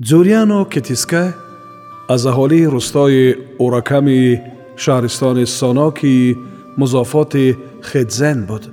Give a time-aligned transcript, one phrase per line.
[0.00, 1.32] дзуриано китиска
[2.08, 4.20] аз аҳолии рӯстои ураками
[4.82, 6.36] шаҳристони соноки
[6.80, 7.56] музофоти
[7.88, 8.64] хедзен буд.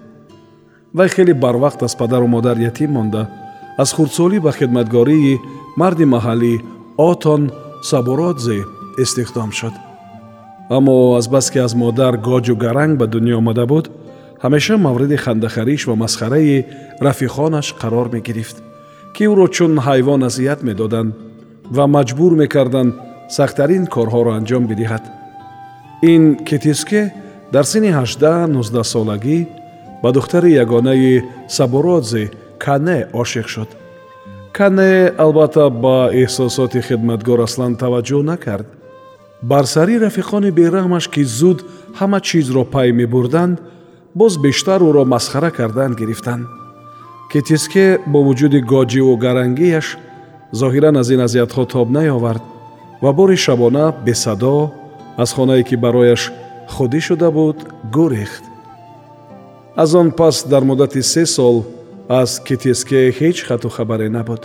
[0.94, 3.24] Вай хеле барвақт аз падару модар ятим монда.
[3.78, 5.40] Аз хурдсолӣ ба хидматгории
[5.78, 6.54] марди маҳаллӣ
[6.98, 7.42] отон
[7.90, 8.60] сабуродзе
[9.04, 9.76] истихдом шуд.
[10.70, 13.86] Аммо азбаски аз модар гоҷу гаранг ба дунё омада буд
[14.44, 16.66] ҳамеша мавриди хандахариш ва масхараи
[17.06, 18.58] рафиқонаш қарор мегирифт
[19.16, 21.12] ки ӯро чун ҳайвон азият медоданд
[21.76, 22.94] ва маҷбур мекарданд
[23.38, 25.04] сахттарин корҳоро анҷом бидиҳад.
[26.14, 27.02] Ин кетиске
[27.54, 29.38] дар синни 18 солагӣ
[30.04, 31.24] ба духтари ягонаи
[31.56, 32.24] сабуродзе
[32.64, 33.70] кане ошиқ шуд.
[34.58, 34.92] Кане
[35.24, 38.68] албатта ба эҳсосоти хидматгор аслан таваҷҷӯҳ накард.
[39.52, 41.60] Бар сари рафиқони бераҳмаш ки зуд
[42.00, 43.56] ҳама чизро пай мебурданд
[44.20, 46.46] боз бештар ӯро масхара кардан гирифтанд
[47.34, 49.88] кетиске бо вуҷуди гоҷиву гарангияш
[50.60, 52.44] зоҳиран аз ин азиятҳо тоб наёвард
[53.04, 54.58] ва бори шабона бесадо
[55.24, 56.22] аз хонае ки барояш
[56.74, 57.58] худӣ шуда буд
[57.96, 58.44] гӯрехт
[59.84, 61.58] аз он пас дар муддати се сол
[62.22, 64.42] аз кетиске ҳеҷ хату хабаре набуд.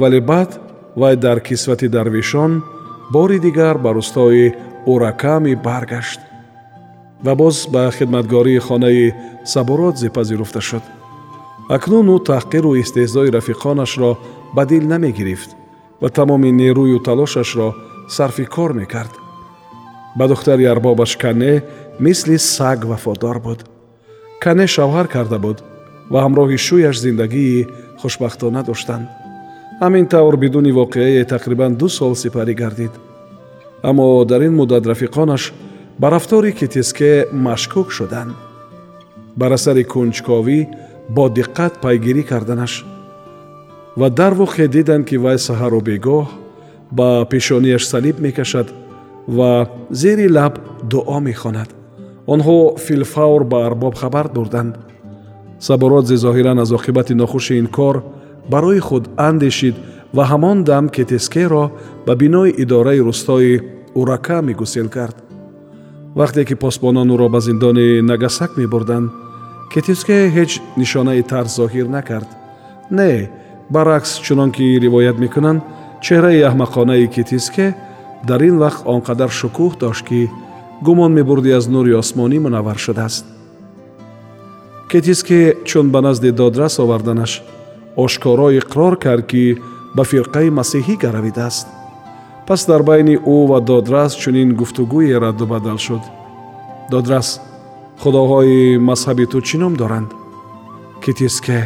[0.00, 0.50] Вале баъд
[0.96, 2.62] вай дар кисвати дарвишон
[3.12, 4.54] бори дигар ба рӯстои
[4.86, 6.20] ураками баргашт
[7.24, 9.14] ва боз ба хидматгории хонаи
[9.44, 10.82] сабуродзе пазируфта шуд
[11.76, 14.12] акнун ӯ таҳқиру истеҳзои рафиқонашро
[14.56, 15.50] ба дил намегирифт
[16.00, 17.68] ва тамоми нерӯю талошашро
[18.16, 19.14] сарфи кор мекард.
[20.18, 21.52] Ба духтари арбобаш кане
[22.04, 23.60] мисли саг вафодор буд.
[24.42, 25.58] Кане шавҳар карда буд
[26.12, 27.68] ва ҳамроҳи шӯяш зиндагии
[28.00, 29.06] хушбахтона доштанд.
[29.82, 32.92] Ҳамин тавр бидуни воқеае тақрибан ду сол сипарӣ гардид.
[33.88, 35.42] Аммо дар ин муддат рафиқонаш
[36.00, 38.34] ба рафтори китиске машкук шуданд.
[39.36, 40.58] Бар асари кунҷковӣ
[41.14, 42.84] бо диққат пайгирӣ карданаш.
[43.96, 46.26] Ва дар воқеъ диданд ки вай саҳару бегоҳ
[46.98, 48.68] ба пешонияш салиб мекашад
[49.36, 50.54] ва зери лаб
[50.90, 51.68] дуо мехонад.
[52.26, 54.74] Онҳо филфавр ба арбоб хабар бурданд
[55.66, 57.96] сабородзе зоҳиран аз оқибати нохуши ин кор
[58.52, 59.74] барои худ андешид
[60.16, 61.64] ва ҳамон дам кетескеро
[62.06, 63.62] ба бинои идораи рӯстои
[63.94, 65.16] урака мегусел кард.
[66.14, 69.10] Вақте ки посбонон ӯро ба зиндони нагасак мебурданд
[69.72, 72.28] кетиске ҳеҷ нишонаи тарс зоҳир накард.
[72.98, 73.30] Не
[73.74, 75.60] баръакс чунон ки ривоят мекунанд
[76.04, 77.66] чеҳраи аҳмақонаи кетиске
[78.28, 80.20] дар ин вақт он қадар шукӯҳ дошт ки
[80.86, 83.24] гумон мебурдӣ аз нури осмонӣ мунаввар шудааст.
[84.90, 87.32] Кетиске чун ба назди додрас оварданаш
[88.04, 89.44] ошкоро иқрор кард ки
[89.96, 91.66] ба фирқаи масеҳӣ гаравидааст.
[92.46, 96.02] Пас дар байни ӯ ва додрас чунин гуфтугӯе раддубадал шуд.
[96.90, 97.28] Додрас
[98.02, 100.10] худоҳои мазҳаби ту чӣ ном доранд?
[101.04, 101.60] Китиске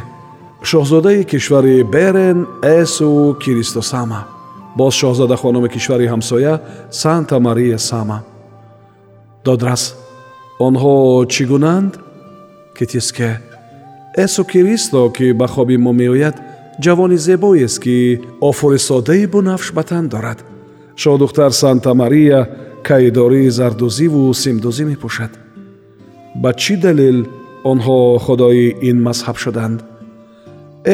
[0.71, 2.39] шоҳзодаи кишвари берен
[2.81, 4.21] эсу киристосама
[4.78, 6.55] боз шоҳзода хономи кишвари ҳамсоя
[6.91, 8.19] санта мария сама.
[9.47, 9.83] Додрас
[10.67, 10.94] онҳо
[11.33, 11.93] чӣ гунанд?
[12.78, 13.31] Китиске
[14.25, 16.37] эсу киристо ки ба хоби мо меояд
[16.84, 17.97] ҷавони зебоест ки
[18.49, 20.39] офури соддаи бунафш ба тан дорад.
[21.03, 22.41] Шоҳдухтар санта мария
[22.89, 25.44] кайдории зардӯзиву симдӯзӣ мепӯшад
[26.43, 27.19] ба чӣ далел
[27.71, 29.78] онҳо худои ин мазҳаб шуданд?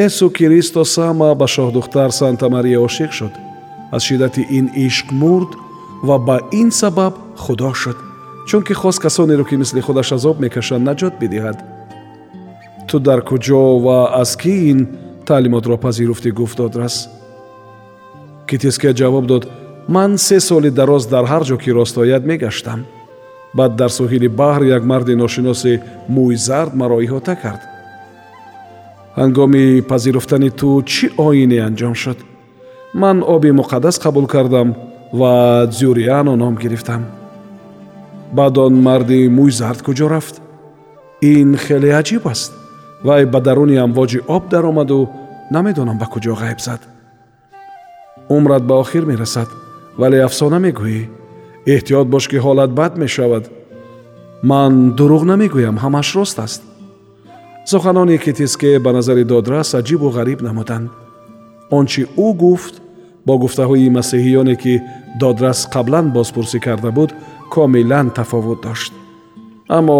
[0.03, 3.33] Эсу киристо сама ба шоҳдухтар санта мария ошиқ шуд.
[3.95, 5.51] Аз шиддати ин ишқ мурд
[6.07, 7.13] ва ба ин сабаб
[7.43, 7.97] худо шуд.
[8.49, 11.57] Чунки хост касонеро ки мисли худаш азоб мекашанд наҷот бидиҳад.
[12.87, 14.79] Ту дар куҷо ва аз кӣ ин
[15.25, 16.95] таълимотро пазируфтӣ гуфт додрас
[18.49, 19.43] китиске ҷавоб дод
[19.87, 22.79] ман се соли дароз дар ҳар ҷо ки рост ояд мегаштам
[23.57, 25.73] баъд дар соҳили баҳр як марди ношиноси
[26.15, 27.61] мӯи зард маро иҳота кард.
[29.19, 32.19] Ҳангоми пазируфтани ту чӣ оине анҷом шуд?
[33.01, 34.75] Ман оби муқаддас қабул кардам
[35.19, 35.33] ва
[35.71, 37.01] дзюриано ном гирифтам.
[38.37, 40.35] Баъд он марди мӯи зард куҷо рафт?
[41.21, 42.51] Ин хеле аҷиб аст.
[43.03, 45.09] Вай ба даруни амвоҷи об даромаду
[45.51, 46.81] намедонам ба куҷо ғайб зад.
[48.29, 49.49] Умрат ба охир мерасад
[49.97, 51.20] вале афсона мегӯӣ
[51.65, 53.49] эҳтиёт бош ки ҳолат бад мешавад.
[54.43, 56.61] Ман дурӯғ намегӯям ҳамаш рост аст.
[57.65, 60.89] Суханони китиске ба назари додрас аҷибу ғариб намуданд.
[61.69, 62.81] Он чи ӯ гуфт
[63.25, 64.81] бо гуфтаҳои масеҳиёне ки
[65.19, 67.11] додрас қаблан бозпурсӣ карда буд
[67.53, 68.93] комилан тафовут дошт.
[69.77, 69.99] Аммо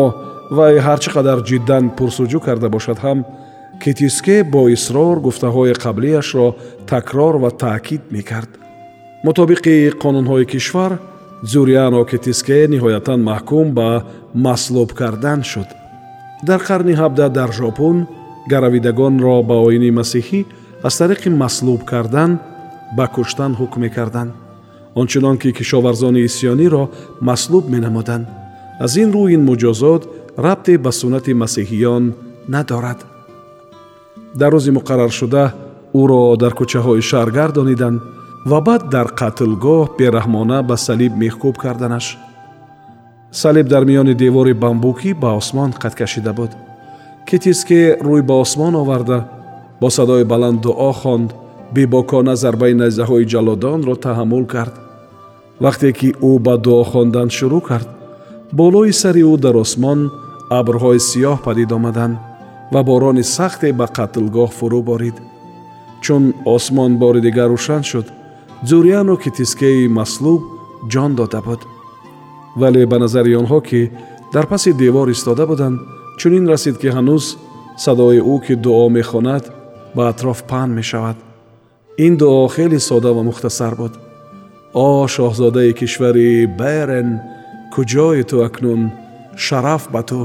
[0.57, 3.19] вай ҳарчӣ қадар ҷиддан пурсуҷӯ карда бошад ҳам
[3.83, 6.47] китиске бо исрор гуфтаҳои қаблияшро
[6.91, 8.51] такрор ва таъкид мекард.
[9.25, 9.73] Мутобиқи
[10.03, 10.91] қонунҳои кишвар
[11.43, 13.89] зуряно китиске ниҳоятан маҳкум ба
[14.33, 15.69] маслуб кардан шуд
[16.47, 17.97] дар қарни ҳабда дар жопун
[18.51, 20.39] гаравидагонро ба оини масиҳӣ
[20.87, 22.31] аз тариқи маслуб кардан
[22.97, 24.31] ба куштан ҳукм мекарданд.
[24.95, 26.83] Ончунон ки кишоварзони исьёниро
[27.21, 28.25] маслуб менамуданд.
[28.79, 30.01] Аз ин рӯ ин муҷозот
[30.45, 32.03] рабте ба суннати масеҳиён
[32.53, 32.99] надорад.
[34.39, 35.43] Дар рӯзи муқарраршуда
[36.01, 38.01] ӯро дар кӯчаҳои шаҳр гардониданд
[38.45, 42.05] ва баъд дар қатлгоҳ бераҳмона ба салиб меҳкӯб карданаш.
[43.31, 46.51] Салиб дар миёни девори бамбукӣ ба осмон қад кашида буд.
[47.27, 49.19] Китиске рӯй ба осмон оварда
[49.81, 51.29] бо садои баланд дуо хонд
[51.75, 54.75] бебокона зарбаи найзаҳои ҷалодонро таҳаммул кард.
[55.63, 57.87] Вақте ки ӯ ба дуо хондан шурӯъ кард
[58.59, 59.99] болои сари ӯ дар осмон
[60.59, 62.15] абрҳои сиёҳ падид омаданд
[62.73, 65.17] ва борони сахте ба қатлгоҳ фурӯ борид.
[66.03, 66.23] Чун
[66.55, 68.07] осмон бори дигар рӯшан шуд
[68.69, 70.41] зурияну китискеи маслуб
[70.91, 71.61] ҷон дода буд
[72.55, 73.81] вале ба назари онҳо ки
[74.33, 75.79] дар паси девор истода буданд
[76.19, 77.25] чунин расид ки ҳанӯз
[77.83, 79.43] садои ӯ ки дуо мехонад
[79.95, 81.17] ба атроф паҳн мешавад.
[82.05, 83.93] Ин дуо хеле сода ва мухтасар буд.
[84.73, 87.09] О шоҳзодаи кишвари берен
[87.73, 88.81] куҷои ту акнун?
[89.45, 90.21] Шараф ба ту!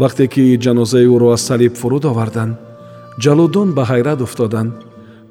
[0.00, 2.54] Вақте ки ҷанозаи ӯро аз салиб фуруд оварданд
[3.22, 4.72] ҷалудон ба ҳайрат уфтоданд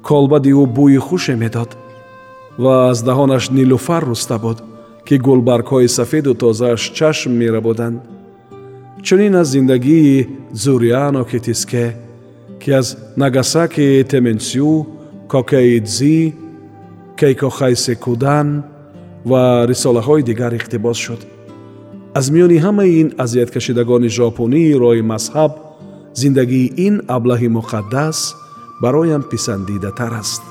[0.08, 1.70] колбади ӯ бӯи хуше медод
[2.62, 4.58] ва аз даҳонаш нилуфар руста буд
[5.06, 7.98] ки гулбаргҳои сафеду тозааш чашм мерабуданд.
[9.06, 10.28] Чунин аз зиндагии
[10.62, 11.86] зуряно китиске
[12.60, 12.86] ки аз
[13.16, 14.86] нагасаки теменсю
[15.32, 16.34] кокеидзи
[17.18, 18.48] кейкохайсе кудан
[19.30, 21.20] ва рисолаҳои дигар иқтибос шуд.
[22.18, 25.52] Аз миёни ҳамаи ин азияткашидагони жопунии роҳи мазҳаб
[26.20, 28.18] зиндагии ин аблаҳи муқаддас
[28.80, 30.42] бароям писандидатар аст.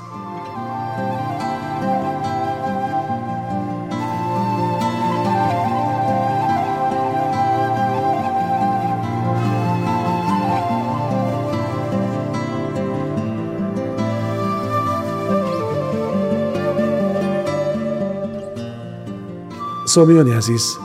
[19.93, 20.77] Сомиёни азиз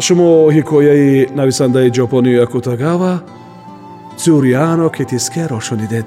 [0.00, 3.12] шумо ҳикояи нависандаи ҷопонии акутагава
[4.24, 6.06] зурияно китискеро шунидед